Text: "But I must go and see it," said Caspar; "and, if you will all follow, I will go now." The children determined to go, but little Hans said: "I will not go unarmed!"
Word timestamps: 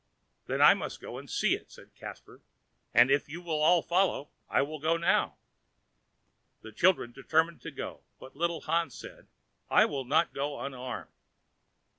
"But 0.47 0.61
I 0.61 0.73
must 0.73 0.99
go 0.99 1.19
and 1.19 1.29
see 1.29 1.53
it," 1.53 1.69
said 1.69 1.93
Caspar; 1.93 2.41
"and, 2.91 3.11
if 3.11 3.29
you 3.29 3.39
will 3.39 3.61
all 3.61 3.83
follow, 3.83 4.31
I 4.49 4.63
will 4.63 4.79
go 4.79 4.97
now." 4.97 5.35
The 6.63 6.71
children 6.71 7.11
determined 7.11 7.61
to 7.61 7.69
go, 7.69 8.01
but 8.19 8.35
little 8.35 8.61
Hans 8.61 8.95
said: 8.95 9.27
"I 9.69 9.85
will 9.85 10.05
not 10.05 10.33
go 10.33 10.59
unarmed!" 10.59 11.11